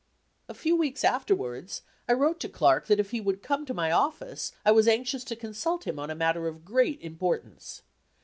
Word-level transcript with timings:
A 0.49 0.55
few 0.55 0.75
weeks 0.75 1.03
afterwards, 1.03 1.83
I 2.09 2.13
wrote 2.13 2.39
to 2.39 2.49
Clark 2.49 2.87
that 2.87 2.99
if 2.99 3.11
he 3.11 3.21
would 3.21 3.43
come 3.43 3.67
to 3.67 3.73
my 3.75 3.91
office 3.91 4.51
I 4.65 4.71
was 4.71 4.87
anxious 4.87 5.23
to 5.25 5.35
consult 5.35 5.85
him 5.85 5.99
on 5.99 6.09
a 6.09 6.15
matter 6.15 6.47
of 6.47 6.65
great 6.65 6.99
importance. 7.01 7.83